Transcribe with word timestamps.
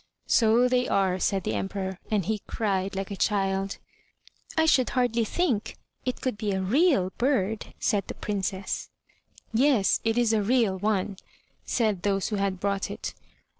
"So 0.25 0.67
they 0.67 0.87
are," 0.87 1.19
said 1.19 1.43
the 1.43 1.53
Emperor, 1.53 1.99
and 2.09 2.25
he 2.25 2.39
cried 2.47 2.95
like 2.95 3.11
a 3.11 3.15
child." 3.15 3.77
I 4.57 4.65
should 4.65 4.89
hardly 4.89 5.23
think 5.23 5.77
it 6.05 6.21
could 6.21 6.39
be 6.39 6.53
a 6.53 6.59
real 6.63 7.11
bird," 7.19 7.75
said 7.79 8.07
the 8.07 8.15
Princess. 8.15 8.89
"Yes, 9.53 9.99
it 10.03 10.17
is 10.17 10.33
a 10.33 10.41
real 10.41 10.79
one," 10.79 11.17
said 11.67 12.01
those 12.01 12.29
who 12.29 12.37
had 12.37 12.59
brought 12.59 12.89
it. 12.89 13.13